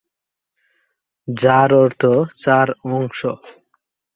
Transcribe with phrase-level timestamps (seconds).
[1.27, 2.01] যার অর্থ
[2.41, 2.67] চার
[2.89, 3.19] অংশ।